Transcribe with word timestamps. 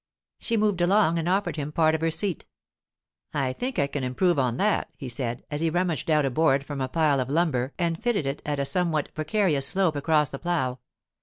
She 0.39 0.57
moved 0.57 0.81
along 0.81 1.19
and 1.19 1.29
offered 1.29 1.57
him 1.57 1.71
part 1.71 1.93
of 1.93 2.01
her 2.01 2.09
seat. 2.09 2.47
'I 3.35 3.53
think 3.53 3.77
I 3.77 3.85
can 3.85 4.03
improve 4.03 4.39
on 4.39 4.57
that,' 4.57 4.89
he 4.95 5.07
said, 5.07 5.45
as 5.51 5.61
he 5.61 5.69
rummaged 5.69 6.09
out 6.09 6.25
a 6.25 6.31
board 6.31 6.63
from 6.65 6.81
a 6.81 6.87
pile 6.89 7.19
of 7.19 7.29
lumber 7.29 7.71
and 7.77 8.01
fitted 8.01 8.25
it 8.25 8.41
at 8.43 8.57
a 8.57 8.65
somewhat 8.65 9.13
precarious 9.13 9.67
slope 9.67 9.95
across 9.95 10.29
the 10.29 10.39
plough. 10.39 10.79